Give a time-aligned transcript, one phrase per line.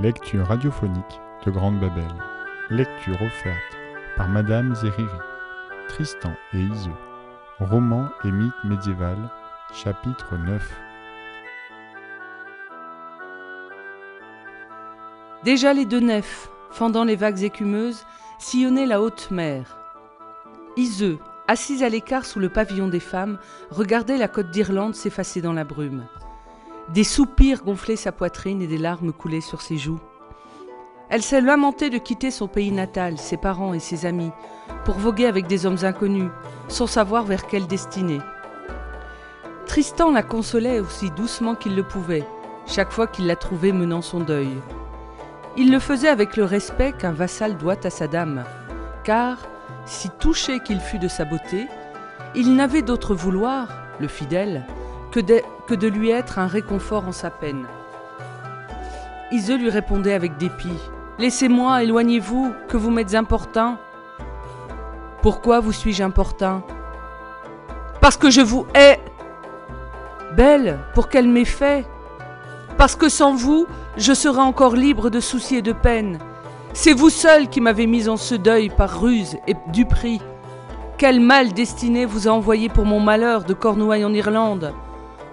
[0.00, 2.08] lectures radiophoniques de Grande Babel.
[2.70, 3.76] Lecture offerte
[4.16, 5.04] par Madame Zeriri.
[5.88, 6.96] Tristan et Iseult.
[7.58, 9.18] Roman et mythe médiéval.
[9.74, 10.74] Chapitre 9.
[15.44, 18.06] Déjà les deux nefs, fendant les vagues écumeuses,
[18.38, 19.78] sillonnaient la haute mer.
[20.78, 23.38] Iseux, assise à l'écart sous le pavillon des femmes,
[23.70, 26.06] regardait la côte d'Irlande s'effacer dans la brume.
[26.92, 30.00] Des soupirs gonflaient sa poitrine et des larmes coulaient sur ses joues.
[31.08, 34.32] Elle s'est lamentée de quitter son pays natal, ses parents et ses amis,
[34.84, 36.30] pour voguer avec des hommes inconnus,
[36.66, 38.20] sans savoir vers quelle destinée.
[39.66, 42.24] Tristan la consolait aussi doucement qu'il le pouvait,
[42.66, 44.50] chaque fois qu'il la trouvait menant son deuil.
[45.56, 48.44] Il le faisait avec le respect qu'un vassal doit à sa dame,
[49.04, 49.38] car,
[49.84, 51.66] si touché qu'il fût de sa beauté,
[52.34, 53.68] il n'avait d'autre vouloir,
[54.00, 54.64] le fidèle,
[55.10, 57.66] que de, lui être un réconfort en sa peine.
[59.32, 60.78] Iseux lui répondait avec dépit
[61.18, 63.78] Laissez-moi, éloignez-vous, que vous m'êtes importun.
[65.22, 66.62] Pourquoi vous suis-je importun?
[68.00, 68.98] Parce que je vous hais.
[70.34, 71.84] Belle, pour quel méfait
[72.78, 73.66] Parce que sans vous,
[73.96, 76.18] je serais encore libre de soucis et de peines.
[76.72, 80.22] C'est vous seul qui m'avez mis en ce deuil par ruse et duperie.
[80.96, 84.72] Quel mal destiné vous a envoyé pour mon malheur de Cornouailles en Irlande?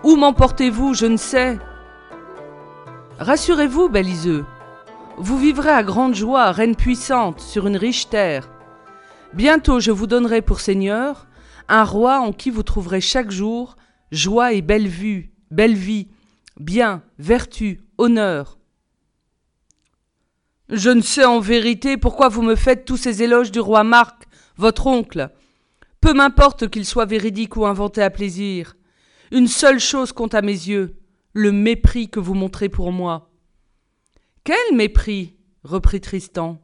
[0.07, 1.59] Où m'emportez-vous Je ne sais.
[3.19, 4.45] Rassurez-vous, belle Iseux,
[5.17, 8.49] vous vivrez à grande joie, reine puissante, sur une riche terre.
[9.33, 11.27] Bientôt je vous donnerai pour seigneur
[11.67, 13.75] un roi en qui vous trouverez chaque jour
[14.13, 16.07] joie et belle vue, belle vie,
[16.57, 18.59] bien, vertu, honneur.
[20.69, 24.23] Je ne sais en vérité pourquoi vous me faites tous ces éloges du roi Marc,
[24.55, 25.31] votre oncle.
[25.99, 28.76] Peu m'importe qu'il soit véridique ou inventé à plaisir.
[29.31, 30.95] Une seule chose compte à mes yeux,
[31.33, 33.29] le mépris que vous montrez pour moi.
[34.43, 35.35] Quel mépris?
[35.63, 36.61] reprit Tristan.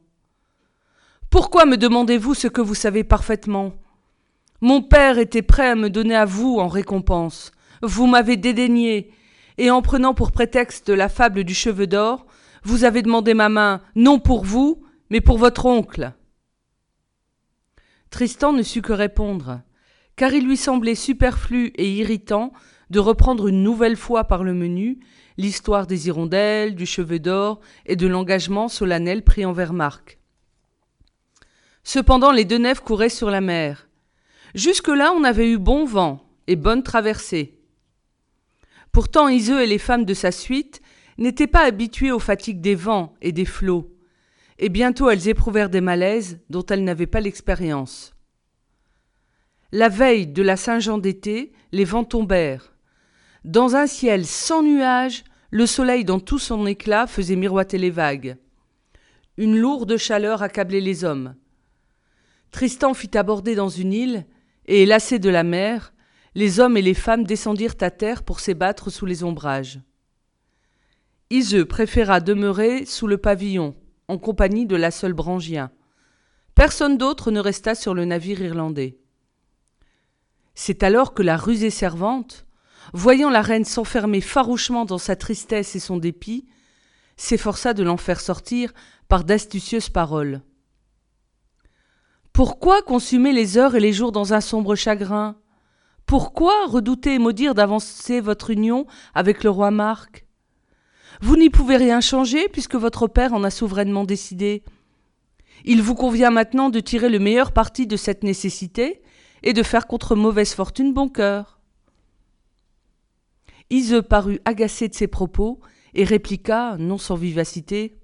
[1.30, 3.74] Pourquoi me demandez-vous ce que vous savez parfaitement?
[4.62, 7.52] Mon père était prêt à me donner à vous en récompense.
[7.82, 9.12] Vous m'avez dédaigné,
[9.58, 12.26] et en prenant pour prétexte la fable du cheveu d'or,
[12.64, 16.14] vous avez demandé ma main, non pour vous, mais pour votre oncle.
[18.10, 19.62] Tristan ne sut que répondre,
[20.16, 22.54] car il lui semblait superflu et irritant
[22.90, 25.00] de reprendre une nouvelle fois par le menu
[25.38, 30.20] l'histoire des hirondelles, du cheveu d'or et de l'engagement solennel pris envers Marc.
[31.84, 33.90] Cependant, les deux nefs couraient sur la mer.
[34.56, 37.60] Jusque-là, on avait eu bon vent et bonne traversée.
[38.92, 40.82] Pourtant, Iseux et les femmes de sa suite
[41.18, 43.92] n'étaient pas habituées aux fatigues des vents et des flots,
[44.60, 48.14] et bientôt elles éprouvèrent des malaises dont elles n'avaient pas l'expérience.
[49.76, 52.76] La veille de la Saint-Jean d'été, les vents tombèrent.
[53.44, 58.38] Dans un ciel sans nuages, le soleil dans tout son éclat faisait miroiter les vagues.
[59.36, 61.34] Une lourde chaleur accablait les hommes.
[62.52, 64.28] Tristan fit aborder dans une île,
[64.68, 65.92] et, lassés de la mer,
[66.36, 69.80] les hommes et les femmes descendirent à terre pour s'ébattre sous les ombrages.
[71.32, 73.74] Iseux préféra demeurer sous le pavillon,
[74.08, 75.72] en compagnie de la seule Brangien.
[76.54, 79.00] Personne d'autre ne resta sur le navire irlandais.
[80.56, 82.46] C'est alors que la rusée servante,
[82.94, 86.46] voyant la reine s'enfermer farouchement dans sa tristesse et son dépit,
[87.18, 88.74] s'efforça de l'en faire sortir
[89.08, 90.42] par d'astucieuses paroles.
[92.34, 95.38] Pourquoi consumer les heures et les jours dans un sombre chagrin?
[96.08, 100.26] Pourquoi redouter et maudire d'avancer votre union avec le roi Marc?
[101.22, 104.64] Vous n'y pouvez rien changer puisque votre père en a souverainement décidé.
[105.64, 109.03] Il vous convient maintenant de tirer le meilleur parti de cette nécessité
[109.44, 111.60] et de faire contre mauvaise fortune bon cœur.
[113.70, 115.60] Ise parut agacé de ces propos
[115.94, 117.98] et répliqua, non sans vivacité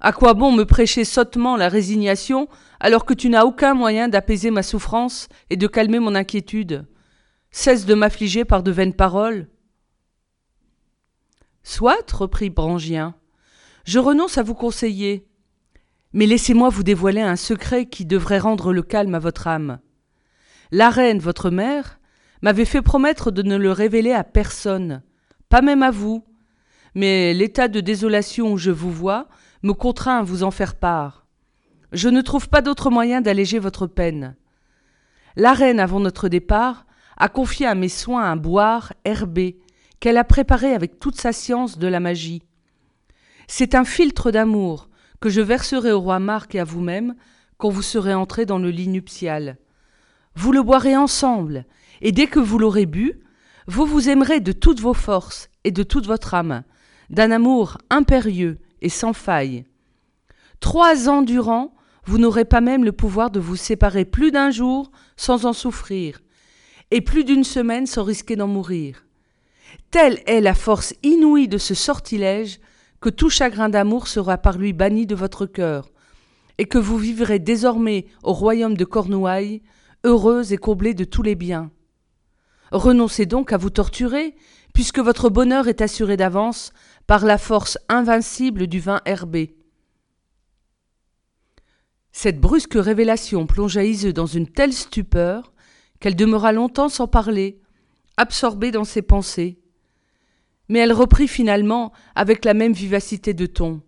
[0.00, 2.48] À quoi bon me prêcher sottement la résignation
[2.80, 6.86] alors que tu n'as aucun moyen d'apaiser ma souffrance et de calmer mon inquiétude?
[7.50, 9.48] Cesse de m'affliger par de vaines paroles.
[11.62, 13.14] Soit, reprit Brangien,
[13.84, 15.28] je renonce à vous conseiller,
[16.12, 19.78] mais laissez-moi vous dévoiler un secret qui devrait rendre le calme à votre âme.
[20.74, 22.00] La reine, votre mère,
[22.40, 25.02] m'avait fait promettre de ne le révéler à personne,
[25.50, 26.24] pas même à vous,
[26.94, 29.28] mais l'état de désolation où je vous vois
[29.62, 31.26] me contraint à vous en faire part.
[31.92, 34.34] Je ne trouve pas d'autre moyen d'alléger votre peine.
[35.36, 36.86] La reine, avant notre départ,
[37.18, 39.60] a confié à mes soins un boire herbé
[40.00, 42.44] qu'elle a préparé avec toute sa science de la magie.
[43.46, 44.88] C'est un filtre d'amour
[45.20, 47.14] que je verserai au roi Marc et à vous-même
[47.58, 49.58] quand vous serez entrés dans le lit nuptial.
[50.34, 51.66] Vous le boirez ensemble,
[52.00, 53.20] et dès que vous l'aurez bu,
[53.66, 56.62] vous vous aimerez de toutes vos forces et de toute votre âme,
[57.10, 59.64] d'un amour impérieux et sans faille.
[60.60, 61.74] Trois ans durant,
[62.04, 66.20] vous n'aurez pas même le pouvoir de vous séparer plus d'un jour sans en souffrir,
[66.90, 69.06] et plus d'une semaine sans risquer d'en mourir.
[69.90, 72.60] Telle est la force inouïe de ce sortilège
[73.00, 75.90] que tout chagrin d'amour sera par lui banni de votre cœur,
[76.58, 79.62] et que vous vivrez désormais au royaume de Cornouailles,
[80.04, 81.70] heureuse et comblée de tous les biens.
[82.70, 84.34] Renoncez donc à vous torturer,
[84.72, 86.72] puisque votre bonheur est assuré d'avance
[87.06, 89.56] par la force invincible du vin herbé.
[92.12, 95.52] Cette brusque révélation plongea Iseux dans une telle stupeur
[96.00, 97.60] qu'elle demeura longtemps sans parler,
[98.16, 99.58] absorbée dans ses pensées.
[100.68, 103.82] Mais elle reprit finalement avec la même vivacité de ton.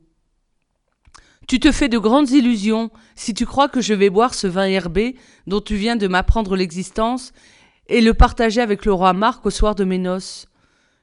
[1.47, 4.67] Tu te fais de grandes illusions si tu crois que je vais boire ce vin
[4.67, 7.33] herbé dont tu viens de m'apprendre l'existence
[7.89, 10.47] et le partager avec le roi Marc au soir de mes noces.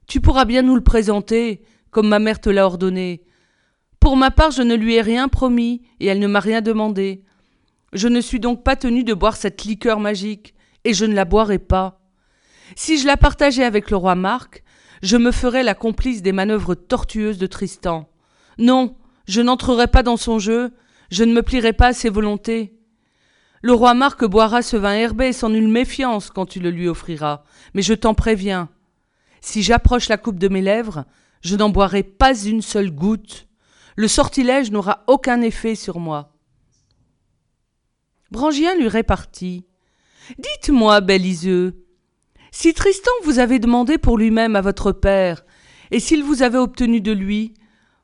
[0.07, 1.61] Tu pourras bien nous le présenter,
[1.91, 3.23] comme ma mère te l'a ordonné.
[3.99, 7.23] Pour ma part, je ne lui ai rien promis, et elle ne m'a rien demandé.
[7.93, 11.25] Je ne suis donc pas tenu de boire cette liqueur magique, et je ne la
[11.25, 12.01] boirai pas.
[12.75, 14.63] Si je la partageais avec le roi Marc,
[15.03, 18.09] je me ferais la complice des manœuvres tortueuses de Tristan.
[18.57, 18.95] Non,
[19.31, 20.73] je n'entrerai pas dans son jeu,
[21.09, 22.77] je ne me plierai pas à ses volontés.
[23.61, 27.43] Le roi Marc boira ce vin herbé sans nulle méfiance quand tu le lui offriras,
[27.73, 28.67] mais je t'en préviens.
[29.39, 31.05] Si j'approche la coupe de mes lèvres,
[31.41, 33.47] je n'en boirai pas une seule goutte.
[33.95, 36.33] Le sortilège n'aura aucun effet sur moi.
[38.31, 39.65] Brangien lui répartit.
[40.39, 41.85] Dites-moi, belle Iseux,
[42.51, 45.45] si Tristan vous avait demandé pour lui-même à votre père,
[45.89, 47.53] et s'il vous avait obtenu de lui,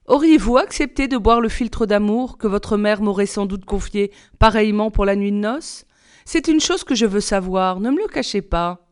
[0.07, 4.92] auriez-vous accepté de boire le filtre d'amour que votre mère m'aurait sans doute confié pareillement
[4.92, 5.86] pour la nuit de noces?
[6.25, 8.88] C'est une chose que je veux savoir, ne me le cachez pas.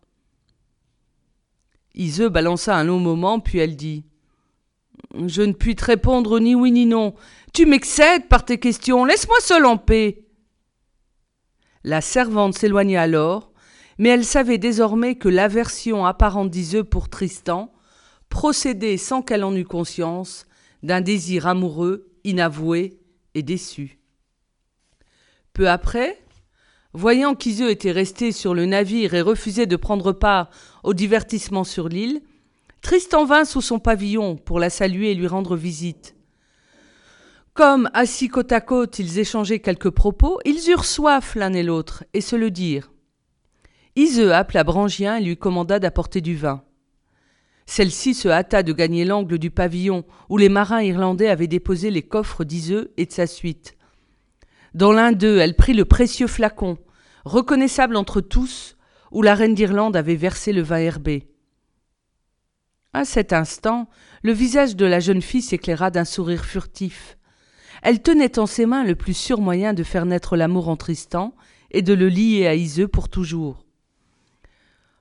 [1.94, 4.06] Iseux balança un long moment, puis elle dit
[5.27, 7.13] je ne puis te répondre ni oui ni non.
[7.53, 9.06] Tu m'excèdes par tes questions.
[9.06, 10.23] Laisse-moi seul en paix.
[11.83, 13.51] La servante s'éloigna alors,
[13.97, 17.71] mais elle savait désormais que l'aversion apparente d'Iseux pour Tristan
[18.29, 20.47] procédait sans qu'elle en eût conscience
[20.85, 22.99] d'un désir amoureux, inavoué
[23.33, 23.97] et déçu.
[25.53, 26.21] Peu après,
[26.93, 30.49] voyant qu'Iseux était resté sur le navire et refusait de prendre part
[30.83, 32.21] au divertissement sur l'île,
[32.81, 36.15] Tristan vint sous son pavillon pour la saluer et lui rendre visite.
[37.55, 42.03] Comme, assis côte à côte, ils échangeaient quelques propos, ils eurent soif l'un et l'autre,
[42.13, 42.91] et se le dirent.
[43.95, 46.64] Iseux appela Brangien et lui commanda d'apporter du vin.
[47.65, 52.03] Celle-ci se hâta de gagner l'angle du pavillon où les marins irlandais avaient déposé les
[52.03, 53.75] coffres d'Iseux et de sa suite.
[54.73, 56.77] Dans l'un d'eux, elle prit le précieux flacon,
[57.23, 58.77] reconnaissable entre tous,
[59.12, 61.27] où la reine d'Irlande avait versé le vin herbé.
[62.94, 63.89] À cet instant,
[64.21, 67.18] le visage de la jeune fille s'éclaira d'un sourire furtif.
[67.81, 71.35] Elle tenait en ses mains le plus sûr moyen de faire naître l'amour en Tristan
[71.71, 73.64] et de le lier à Iseux pour toujours.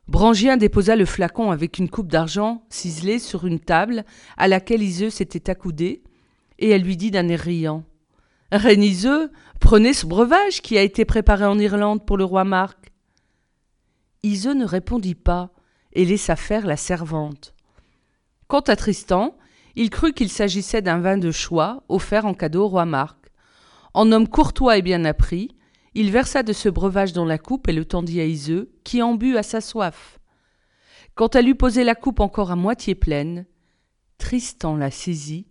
[0.06, 4.04] Brangien déposa le flacon avec une coupe d'argent ciselée sur une table
[4.36, 6.02] à laquelle Iseux s'était accoudé,
[6.58, 7.84] et elle lui dit d'un air riant
[8.52, 12.92] Reine Iseux, prenez ce breuvage qui a été préparé en Irlande pour le roi Marc.
[14.22, 15.50] Iseux ne répondit pas
[15.94, 17.54] et laissa faire la servante.
[18.46, 19.36] Quant à Tristan,
[19.74, 23.16] il crut qu'il s'agissait d'un vin de choix offert en cadeau au roi Marc.
[23.94, 25.56] En homme courtois et bien appris,
[25.94, 29.14] il versa de ce breuvage dans la coupe et le tendit à Iseux, qui en
[29.14, 30.18] but à sa soif.
[31.14, 33.46] Quand elle eut posé la coupe encore à moitié pleine,
[34.18, 35.46] Tristan la saisit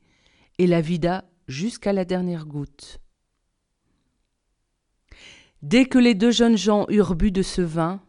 [0.58, 3.00] et la vida jusqu'à la dernière goutte.
[5.62, 8.02] Dès que les deux jeunes gens eurent bu de ce vin,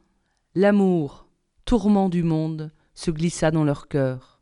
[0.56, 1.28] l'amour,
[1.64, 4.40] tourment du monde, se glissa dans leur cœur.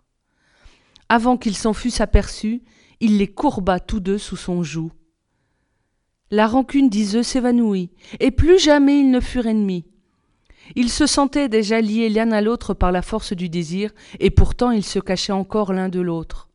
[1.10, 2.62] Avant qu'ils s'en fussent aperçus,
[3.00, 4.92] il les courba tous deux sous son joug.
[6.32, 9.84] La rancune d'Iseux s'évanouit, et plus jamais ils ne furent ennemis.
[10.76, 14.70] Ils se sentaient déjà liés l'un à l'autre par la force du désir, et pourtant
[14.70, 16.48] ils se cachaient encore l'un de l'autre.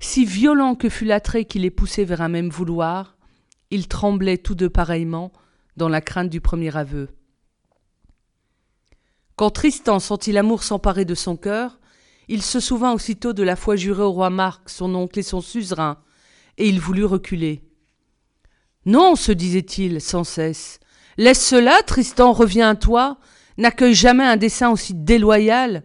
[0.00, 3.18] Si violent que fût l'attrait qui les poussait vers un même vouloir,
[3.70, 5.30] ils tremblaient tous deux pareillement
[5.76, 7.10] dans la crainte du premier aveu.
[9.36, 11.78] Quand Tristan sentit l'amour s'emparer de son cœur,
[12.28, 15.42] il se souvint aussitôt de la foi jurée au roi Marc, son oncle et son
[15.42, 15.98] suzerain,
[16.56, 17.60] et il voulut reculer.
[18.86, 20.80] Non, se disait-il sans cesse,
[21.18, 23.18] laisse cela, Tristan revient à toi,
[23.58, 25.84] n'accueille jamais un dessein aussi déloyal.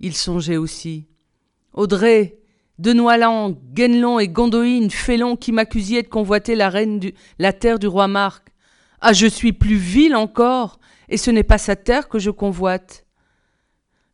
[0.00, 1.08] Il songeait aussi.
[1.74, 2.38] Audrey,
[2.78, 7.00] de Noaillan, Guénelon et Gondoïne, félons qui m'accusiez de convoiter la reine
[7.38, 8.48] la terre du roi Marc.
[9.00, 13.04] Ah, je suis plus vil encore, et ce n'est pas sa terre que je convoite.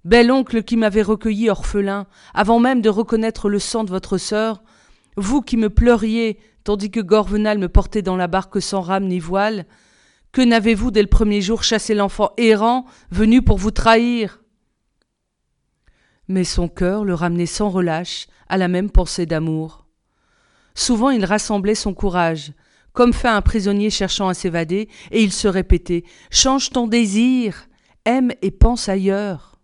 [0.05, 4.63] Bel oncle qui m'avait recueilli orphelin, avant même de reconnaître le sang de votre sœur,
[5.17, 6.39] vous qui me pleuriez
[6.69, 9.65] tandis que Gorvenal me portait dans la barque sans rame ni voile,
[10.33, 14.43] que n'avez-vous dès le premier jour chassé l'enfant errant venu pour vous trahir?
[16.29, 19.87] Mais son cœur le ramenait sans relâche à la même pensée d'amour.
[20.75, 22.53] Souvent il rassemblait son courage,
[22.93, 27.67] comme fait un prisonnier cherchant à s'évader, et il se répétait Change ton désir,
[28.05, 29.59] aime et pense ailleurs.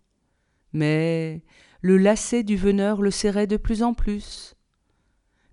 [0.73, 1.43] Mais
[1.81, 4.55] le lacet du veneur le serrait de plus en plus.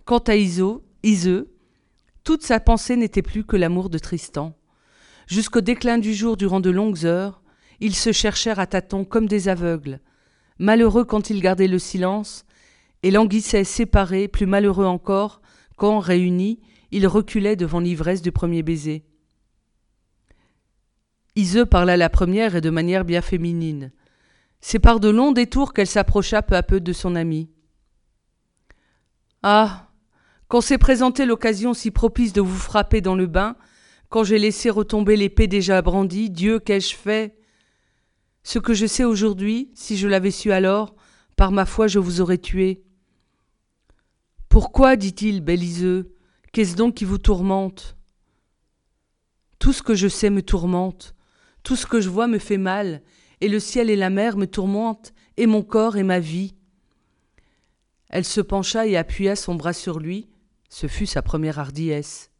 [0.03, 1.53] Quant à Iso, Iseux,
[2.23, 4.55] toute sa pensée n'était plus que l'amour de Tristan.
[5.27, 7.41] Jusqu'au déclin du jour durant de longues heures,
[7.81, 9.99] ils se cherchèrent à tâtons comme des aveugles,
[10.57, 12.45] malheureux quand ils gardaient le silence,
[13.03, 15.41] et languissaient séparés, plus malheureux encore,
[15.75, 19.03] quand, réunis, ils reculaient devant l'ivresse du premier baiser.
[21.35, 23.91] Iseux parla la première et de manière bien féminine.
[24.61, 27.49] C'est par de longs détours qu'elle s'approcha peu à peu de son ami.
[29.41, 29.89] Ah
[30.47, 33.55] quand s'est présentée l'occasion si propice de vous frapper dans le bain,
[34.09, 37.35] quand j'ai laissé retomber l'épée déjà brandie, Dieu, qu'ai-je fait?
[38.43, 40.95] Ce que je sais aujourd'hui, si je l'avais su alors,
[41.35, 42.83] par ma foi je vous aurais tué.
[44.49, 46.13] Pourquoi, dit-il, Béliseux,
[46.51, 47.97] qu'est-ce donc qui vous tourmente?
[49.57, 51.15] Tout ce que je sais me tourmente,
[51.63, 53.01] tout ce que je vois me fait mal,
[53.41, 56.53] et le ciel et la mer me tourmentent, et mon corps et ma vie.
[58.09, 60.29] Elle se pencha et appuya son bras sur lui,
[60.73, 62.31] ce fut sa première hardiesse.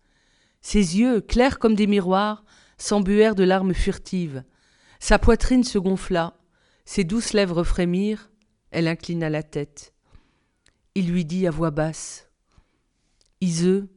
[0.61, 2.43] Ses yeux, clairs comme des miroirs,
[2.79, 4.43] s'embuèrent de larmes furtives.
[4.99, 6.35] Sa poitrine se gonfla,
[6.83, 8.31] ses douces lèvres frémirent,
[8.71, 9.93] elle inclina la tête.
[10.95, 12.27] Il lui dit à voix basse
[13.39, 13.87] Iseux,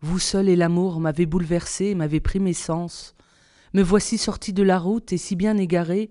[0.00, 3.14] vous seul et l'amour m'avez bouleversé et m'avez pris mes sens.
[3.72, 6.10] Me voici sorti de la route et si bien égaré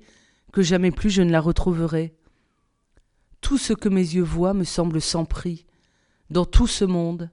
[0.53, 2.15] que jamais plus je ne la retrouverai.
[3.41, 5.65] Tout ce que mes yeux voient me semble sans prix.
[6.30, 7.30] Dans tout ce monde,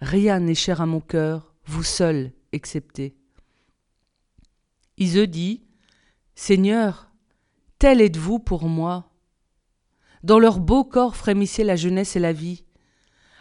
[0.00, 3.16] rien n'est cher à mon cœur, vous seul excepté.
[4.96, 5.62] Iseux dit
[6.34, 7.10] Seigneur,
[7.78, 9.10] tel êtes-vous pour moi.
[10.22, 12.64] Dans leur beau corps frémissaient la jeunesse et la vie.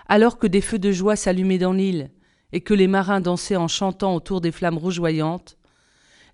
[0.08, 2.12] Alors que des feux de joie s'allumaient dans l'île
[2.52, 5.58] et que les marins dansaient en chantant autour des flammes rougeoyantes,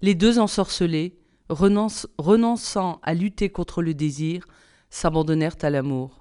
[0.02, 1.18] les deux ensorcelés,
[1.50, 4.46] renonçant à lutter contre le désir,
[4.90, 6.19] s'abandonnèrent à l'amour.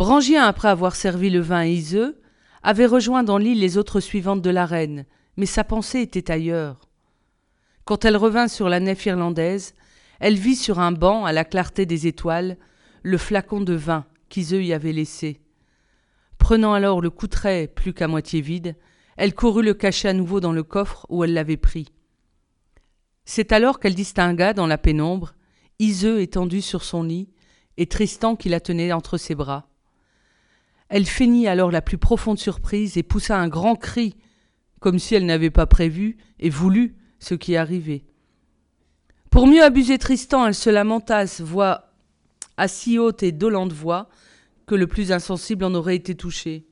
[0.00, 2.22] Brangien, après avoir servi le vin à Iseux,
[2.62, 5.04] avait rejoint dans l'île les autres suivantes de la reine,
[5.36, 6.88] mais sa pensée était ailleurs.
[7.84, 9.74] Quand elle revint sur la nef irlandaise,
[10.18, 12.56] elle vit sur un banc, à la clarté des étoiles,
[13.02, 15.42] le flacon de vin qu'Iseux y avait laissé.
[16.38, 18.76] Prenant alors le coutret plus qu'à moitié vide,
[19.18, 21.92] elle courut le cacher à nouveau dans le coffre où elle l'avait pris.
[23.26, 25.34] C'est alors qu'elle distingua dans la pénombre
[25.78, 27.28] Iseux étendu sur son lit
[27.76, 29.69] et Tristan qui la tenait entre ses bras.
[30.90, 34.16] Elle feignit alors la plus profonde surprise et poussa un grand cri,
[34.80, 38.02] comme si elle n'avait pas prévu et voulu ce qui arrivait.
[39.30, 41.92] Pour mieux abuser Tristan, elle se lamenta, voix
[42.56, 44.08] à si haute et dolente voix
[44.66, 46.66] que le plus insensible en aurait été touché.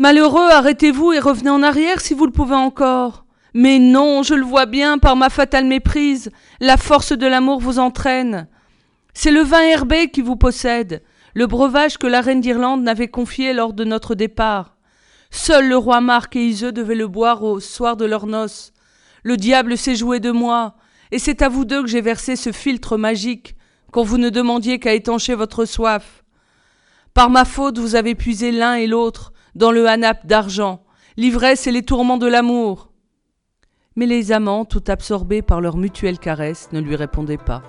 [0.00, 3.24] Malheureux, arrêtez-vous et revenez en arrière si vous le pouvez encore.
[3.54, 7.78] Mais non, je le vois bien par ma fatale méprise, la force de l'amour vous
[7.78, 8.48] entraîne.
[9.14, 11.02] C'est le vin herbé qui vous possède
[11.34, 14.76] le breuvage que la reine d'Irlande n'avait confié lors de notre départ.
[15.30, 18.72] Seul le roi Marc et Iseux devaient le boire au soir de leurs noces.
[19.22, 20.76] Le diable s'est joué de moi,
[21.10, 23.56] et c'est à vous deux que j'ai versé ce philtre magique,
[23.92, 26.24] quand vous ne demandiez qu'à étancher votre soif.
[27.14, 30.84] Par ma faute, vous avez puisé l'un et l'autre dans le hanap d'argent,
[31.16, 32.92] l'ivresse et les tourments de l'amour.
[33.96, 37.62] Mais les amants, tout absorbés par leur mutuelle caresse, ne lui répondaient pas.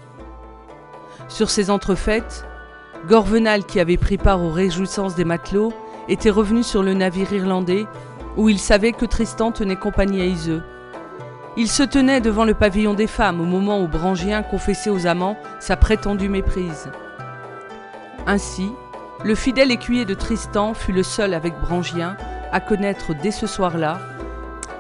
[1.28, 2.46] Sur ces entrefaites,
[3.08, 5.74] Gorvenal, qui avait pris part aux réjouissances des matelots,
[6.08, 7.86] était revenu sur le navire irlandais,
[8.38, 10.64] où il savait que Tristan tenait compagnie à Iseux.
[11.58, 15.38] Il se tenait devant le pavillon des femmes au moment où Brangien confessait aux amants
[15.60, 16.90] sa prétendue méprise.
[18.28, 18.72] Ainsi,
[19.24, 22.16] le fidèle écuyer de Tristan fut le seul avec Brangien
[22.52, 24.00] à connaître dès ce soir-là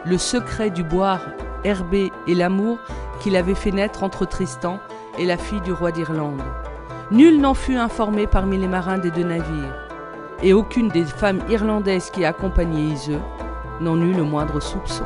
[0.05, 1.21] le secret du boire
[1.63, 2.77] herbé et l'amour
[3.19, 4.79] qu'il avait fait naître entre Tristan
[5.17, 6.41] et la fille du roi d'Irlande.
[7.11, 9.73] Nul n'en fut informé parmi les marins des deux navires,
[10.43, 13.19] et aucune des femmes irlandaises qui accompagnaient Iseux
[13.81, 15.05] n'en eut le moindre soupçon.